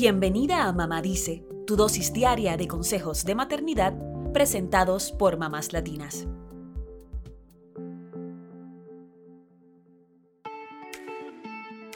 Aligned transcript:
Bienvenida 0.00 0.68
a 0.68 0.72
Mamá 0.72 1.02
Dice, 1.02 1.44
tu 1.66 1.74
dosis 1.74 2.12
diaria 2.12 2.56
de 2.56 2.68
consejos 2.68 3.24
de 3.24 3.34
maternidad 3.34 3.94
presentados 4.32 5.10
por 5.10 5.38
mamás 5.38 5.72
latinas. 5.72 6.28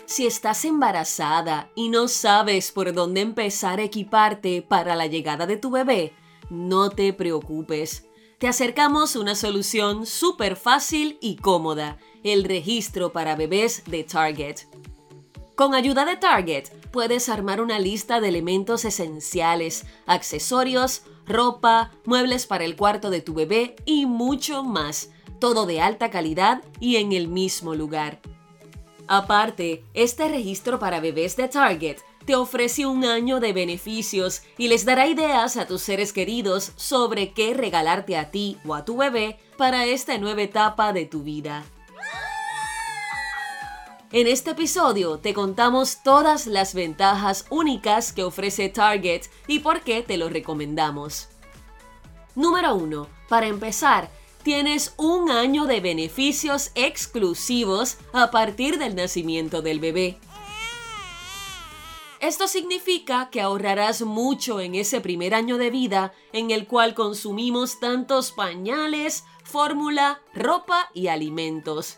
Si 0.07 0.27
estás 0.27 0.65
embarazada 0.65 1.71
y 1.77 1.91
no 1.91 2.09
sabes 2.09 2.73
por 2.73 2.93
dónde 2.93 3.21
empezar 3.21 3.79
a 3.79 3.85
equiparte 3.85 4.63
para 4.63 4.97
la 4.97 5.07
llegada 5.07 5.47
de 5.47 5.57
tu 5.57 5.71
bebé, 5.71 6.13
no 6.51 6.91
te 6.91 7.13
preocupes. 7.13 8.09
Te 8.39 8.49
acercamos 8.49 9.15
una 9.15 9.37
solución 9.37 10.07
súper 10.07 10.57
fácil 10.57 11.19
y 11.21 11.37
cómoda, 11.37 11.99
el 12.25 12.43
registro 12.43 13.13
para 13.13 13.37
bebés 13.37 13.85
de 13.87 14.03
Target. 14.03 14.63
Con 15.55 15.75
ayuda 15.77 16.05
de 16.05 16.17
Target, 16.17 16.82
puedes 16.93 17.29
armar 17.29 17.61
una 17.61 17.79
lista 17.79 18.21
de 18.21 18.29
elementos 18.29 18.85
esenciales, 18.85 19.85
accesorios, 20.07 21.03
ropa, 21.27 21.91
muebles 22.05 22.47
para 22.47 22.65
el 22.65 22.77
cuarto 22.77 23.11
de 23.11 23.21
tu 23.21 23.35
bebé 23.35 23.75
y 23.85 24.07
mucho 24.07 24.63
más, 24.63 25.11
todo 25.41 25.67
de 25.67 25.81
alta 25.81 26.11
calidad 26.11 26.63
y 26.79 26.97
en 26.97 27.13
el 27.13 27.29
mismo 27.29 27.75
lugar. 27.75 28.21
Aparte, 29.09 29.85
este 29.95 30.29
registro 30.29 30.79
para 30.79 31.01
bebés 31.01 31.37
de 31.37 31.49
Target 31.49 31.99
te 32.25 32.37
ofrece 32.37 32.87
un 32.87 33.05
año 33.05 33.41
de 33.41 33.53
beneficios 33.53 34.43
y 34.57 34.69
les 34.69 34.85
dará 34.85 35.09
ideas 35.09 35.57
a 35.57 35.67
tus 35.67 35.83
seres 35.83 36.13
queridos 36.13 36.73
sobre 36.77 37.33
qué 37.33 37.55
regalarte 37.55 38.17
a 38.17 38.31
ti 38.31 38.59
o 38.65 38.75
a 38.75 38.85
tu 38.85 38.97
bebé 38.97 39.39
para 39.57 39.87
esta 39.87 40.17
nueva 40.19 40.43
etapa 40.43 40.93
de 40.93 41.07
tu 41.07 41.23
vida. 41.23 41.65
En 44.15 44.27
este 44.27 44.51
episodio 44.51 45.21
te 45.21 45.33
contamos 45.33 46.03
todas 46.03 46.47
las 46.47 46.75
ventajas 46.75 47.47
únicas 47.49 48.13
que 48.13 48.23
ofrece 48.23 48.69
Target 48.69 49.23
y 49.47 49.61
por 49.61 49.81
qué 49.81 50.03
te 50.03 50.19
lo 50.19 50.29
recomendamos. 50.29 51.31
Número 52.35 52.75
1. 52.75 53.09
Para 53.31 53.47
empezar, 53.47 54.11
tienes 54.43 54.93
un 54.99 55.31
año 55.31 55.65
de 55.65 55.81
beneficios 55.81 56.73
exclusivos 56.75 57.97
a 58.13 58.31
partir 58.31 58.79
del 58.79 58.97
nacimiento 58.97 59.63
del 59.63 59.81
bebé. 59.81 60.19
Esto 62.21 62.49
significa 62.49 63.31
que 63.31 63.41
ahorrarás 63.41 64.03
mucho 64.03 64.61
en 64.61 64.75
ese 64.75 65.01
primer 65.01 65.35
año 65.35 65.57
de 65.57 65.71
vida 65.71 66.13
en 66.35 66.51
el 66.51 66.67
cual 66.67 66.93
consumimos 66.95 67.81
tantos 67.81 68.31
pañales, 68.33 69.25
fórmula, 69.43 70.21
ropa 70.35 70.91
y 70.93 71.07
alimentos. 71.07 71.97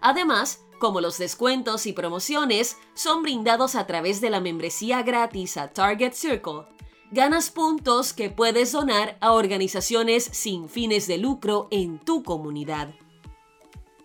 Además, 0.00 0.64
como 0.80 1.00
los 1.00 1.18
descuentos 1.18 1.86
y 1.86 1.92
promociones 1.92 2.76
son 2.94 3.22
brindados 3.22 3.76
a 3.76 3.86
través 3.86 4.20
de 4.20 4.30
la 4.30 4.40
membresía 4.40 5.02
gratis 5.02 5.56
a 5.56 5.68
Target 5.68 6.14
Circle, 6.14 6.64
ganas 7.12 7.50
puntos 7.50 8.12
que 8.12 8.30
puedes 8.30 8.72
donar 8.72 9.16
a 9.20 9.32
organizaciones 9.32 10.24
sin 10.24 10.68
fines 10.68 11.06
de 11.06 11.18
lucro 11.18 11.68
en 11.70 12.00
tu 12.00 12.24
comunidad. 12.24 12.92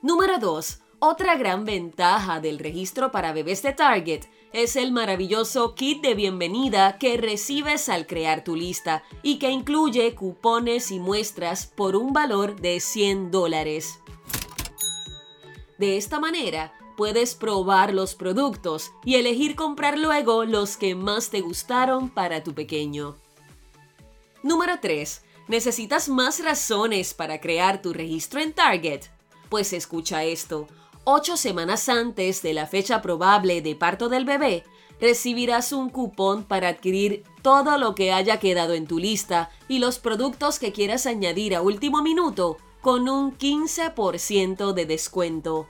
Número 0.03 0.37
2. 0.37 0.79
Otra 0.99 1.35
gran 1.35 1.65
ventaja 1.65 2.39
del 2.39 2.59
registro 2.59 3.11
para 3.11 3.33
bebés 3.33 3.63
de 3.63 3.73
Target 3.73 4.25
es 4.53 4.75
el 4.75 4.91
maravilloso 4.91 5.75
kit 5.75 6.01
de 6.01 6.13
bienvenida 6.13 6.97
que 6.97 7.17
recibes 7.17 7.89
al 7.89 8.05
crear 8.05 8.43
tu 8.43 8.55
lista 8.55 9.03
y 9.23 9.37
que 9.39 9.49
incluye 9.49 10.13
cupones 10.13 10.91
y 10.91 10.99
muestras 10.99 11.67
por 11.67 11.95
un 11.95 12.13
valor 12.13 12.59
de 12.59 12.79
100 12.79 13.31
dólares. 13.31 13.99
De 15.77 15.97
esta 15.97 16.19
manera, 16.19 16.73
puedes 16.95 17.35
probar 17.35 17.93
los 17.93 18.15
productos 18.15 18.91
y 19.03 19.15
elegir 19.15 19.55
comprar 19.55 19.97
luego 19.97 20.45
los 20.45 20.77
que 20.77 20.95
más 20.95 21.29
te 21.29 21.41
gustaron 21.41 22.09
para 22.09 22.43
tu 22.43 22.53
pequeño. 22.53 23.15
Número 24.41 24.79
3. 24.81 25.23
¿Necesitas 25.47 26.07
más 26.07 26.43
razones 26.43 27.13
para 27.13 27.39
crear 27.41 27.81
tu 27.81 27.93
registro 27.93 28.39
en 28.39 28.53
Target? 28.53 29.01
Pues 29.49 29.73
escucha 29.73 30.23
esto. 30.23 30.67
Ocho 31.03 31.37
semanas 31.37 31.89
antes 31.89 32.41
de 32.41 32.53
la 32.53 32.65
fecha 32.65 33.01
probable 33.01 33.61
de 33.61 33.75
parto 33.75 34.09
del 34.09 34.25
bebé, 34.25 34.63
recibirás 34.99 35.71
un 35.71 35.89
cupón 35.89 36.45
para 36.45 36.69
adquirir 36.69 37.23
todo 37.41 37.77
lo 37.77 37.93
que 37.93 38.11
haya 38.11 38.39
quedado 38.39 38.73
en 38.73 38.87
tu 38.87 38.97
lista 38.97 39.51
y 39.67 39.79
los 39.79 39.99
productos 39.99 40.57
que 40.57 40.71
quieras 40.71 41.05
añadir 41.05 41.53
a 41.55 41.61
último 41.61 42.01
minuto 42.01 42.57
con 42.85 43.09
un 43.09 43.35
15% 43.35 44.73
de 44.73 44.85
descuento. 44.85 45.67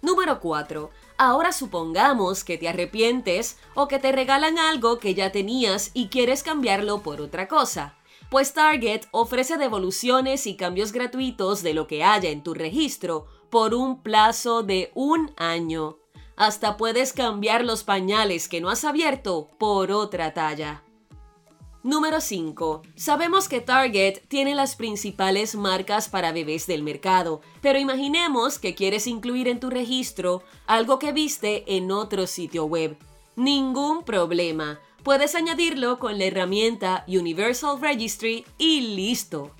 Número 0.00 0.38
4. 0.38 0.90
Ahora 1.18 1.50
supongamos 1.50 2.44
que 2.44 2.56
te 2.56 2.68
arrepientes 2.68 3.58
o 3.74 3.88
que 3.88 3.98
te 3.98 4.12
regalan 4.12 4.60
algo 4.60 5.00
que 5.00 5.12
ya 5.16 5.32
tenías 5.32 5.90
y 5.92 6.06
quieres 6.06 6.44
cambiarlo 6.44 7.02
por 7.02 7.20
otra 7.20 7.48
cosa. 7.48 7.96
Pues 8.30 8.54
Target 8.54 9.06
ofrece 9.10 9.56
devoluciones 9.56 10.46
y 10.46 10.54
cambios 10.54 10.92
gratuitos 10.92 11.64
de 11.64 11.74
lo 11.74 11.88
que 11.88 12.04
haya 12.04 12.30
en 12.30 12.44
tu 12.44 12.54
registro 12.54 13.26
por 13.50 13.74
un 13.74 14.04
plazo 14.04 14.62
de 14.62 14.92
un 14.94 15.32
año. 15.36 15.98
Hasta 16.36 16.76
puedes 16.76 17.12
cambiar 17.12 17.64
los 17.64 17.82
pañales 17.82 18.48
que 18.48 18.60
no 18.60 18.70
has 18.70 18.84
abierto 18.84 19.50
por 19.58 19.90
otra 19.90 20.32
talla. 20.32 20.83
Número 21.84 22.22
5. 22.22 22.80
Sabemos 22.96 23.46
que 23.46 23.60
Target 23.60 24.22
tiene 24.28 24.54
las 24.54 24.74
principales 24.74 25.54
marcas 25.54 26.08
para 26.08 26.32
bebés 26.32 26.66
del 26.66 26.82
mercado, 26.82 27.42
pero 27.60 27.78
imaginemos 27.78 28.58
que 28.58 28.74
quieres 28.74 29.06
incluir 29.06 29.48
en 29.48 29.60
tu 29.60 29.68
registro 29.68 30.42
algo 30.66 30.98
que 30.98 31.12
viste 31.12 31.76
en 31.76 31.92
otro 31.92 32.26
sitio 32.26 32.64
web. 32.64 32.96
Ningún 33.36 34.02
problema. 34.02 34.80
Puedes 35.02 35.34
añadirlo 35.34 35.98
con 35.98 36.18
la 36.18 36.24
herramienta 36.24 37.04
Universal 37.06 37.78
Registry 37.78 38.46
y 38.56 38.96
listo. 38.96 39.50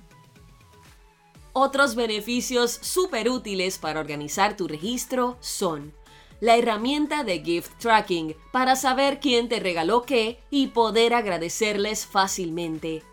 Otros 1.53 1.93
beneficios 1.93 2.71
súper 2.71 3.29
útiles 3.29 3.77
para 3.77 3.99
organizar 3.99 4.57
tu 4.57 4.67
registro 4.67 5.37
son 5.41 5.93
la 6.41 6.57
herramienta 6.57 7.23
de 7.23 7.41
gift 7.43 7.71
tracking 7.79 8.35
para 8.51 8.75
saber 8.75 9.19
quién 9.19 9.47
te 9.49 9.59
regaló 9.59 10.03
qué 10.03 10.39
y 10.49 10.67
poder 10.67 11.13
agradecerles 11.13 12.05
fácilmente. 12.05 13.03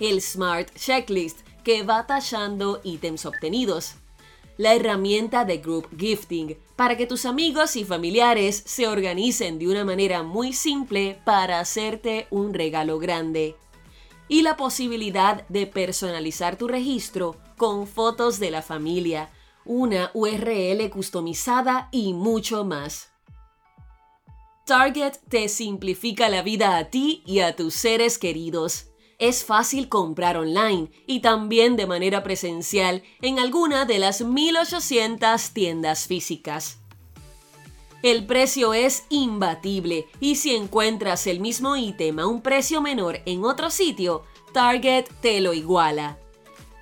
El 0.00 0.20
Smart 0.20 0.74
Checklist 0.74 1.40
que 1.64 1.82
va 1.82 2.06
tachando 2.06 2.80
ítems 2.82 3.26
obtenidos. 3.26 3.94
La 4.56 4.74
herramienta 4.74 5.44
de 5.44 5.58
Group 5.58 5.88
Gifting 5.96 6.56
para 6.76 6.96
que 6.96 7.06
tus 7.06 7.26
amigos 7.26 7.76
y 7.76 7.84
familiares 7.84 8.62
se 8.66 8.88
organicen 8.88 9.58
de 9.58 9.68
una 9.68 9.84
manera 9.84 10.22
muy 10.22 10.52
simple 10.52 11.20
para 11.24 11.60
hacerte 11.60 12.26
un 12.30 12.54
regalo 12.54 12.98
grande. 12.98 13.54
Y 14.28 14.42
la 14.42 14.56
posibilidad 14.56 15.46
de 15.48 15.66
personalizar 15.66 16.56
tu 16.56 16.68
registro 16.68 17.36
con 17.56 17.86
fotos 17.86 18.38
de 18.38 18.50
la 18.50 18.62
familia, 18.62 19.30
una 19.68 20.10
URL 20.14 20.90
customizada 20.90 21.88
y 21.92 22.14
mucho 22.14 22.64
más. 22.64 23.10
Target 24.64 25.18
te 25.28 25.48
simplifica 25.48 26.28
la 26.28 26.42
vida 26.42 26.76
a 26.76 26.90
ti 26.90 27.22
y 27.24 27.40
a 27.40 27.54
tus 27.54 27.74
seres 27.74 28.18
queridos. 28.18 28.86
Es 29.18 29.44
fácil 29.44 29.88
comprar 29.88 30.36
online 30.36 30.90
y 31.06 31.20
también 31.20 31.76
de 31.76 31.86
manera 31.86 32.22
presencial 32.22 33.02
en 33.22 33.38
alguna 33.38 33.84
de 33.84 33.98
las 33.98 34.22
1800 34.22 35.50
tiendas 35.50 36.06
físicas. 36.06 36.78
El 38.02 38.26
precio 38.26 38.74
es 38.74 39.04
imbatible 39.08 40.06
y 40.20 40.36
si 40.36 40.54
encuentras 40.54 41.26
el 41.26 41.40
mismo 41.40 41.76
ítem 41.76 42.18
a 42.20 42.26
un 42.26 42.42
precio 42.42 42.80
menor 42.80 43.20
en 43.26 43.44
otro 43.44 43.70
sitio, 43.70 44.22
Target 44.52 45.06
te 45.20 45.40
lo 45.40 45.52
iguala. 45.52 46.18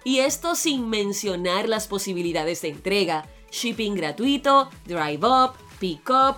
Y 0.06 0.20
esto 0.20 0.54
sin 0.54 0.88
mencionar 0.88 1.68
las 1.68 1.88
posibilidades 1.88 2.62
de 2.62 2.68
entrega, 2.68 3.26
shipping 3.50 3.96
gratuito, 3.96 4.70
drive 4.84 5.26
up, 5.26 5.54
pick 5.80 6.08
up. 6.08 6.36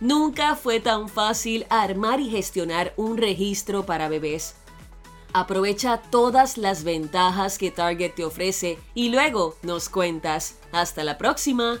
Nunca 0.00 0.54
fue 0.54 0.80
tan 0.80 1.08
fácil 1.08 1.64
armar 1.70 2.20
y 2.20 2.28
gestionar 2.28 2.92
un 2.98 3.16
registro 3.16 3.86
para 3.86 4.10
bebés. 4.10 4.54
Aprovecha 5.32 6.02
todas 6.10 6.58
las 6.58 6.84
ventajas 6.84 7.56
que 7.56 7.70
Target 7.70 8.12
te 8.12 8.26
ofrece 8.26 8.78
y 8.92 9.08
luego 9.08 9.56
nos 9.62 9.88
cuentas. 9.88 10.58
Hasta 10.72 11.04
la 11.04 11.16
próxima. 11.16 11.80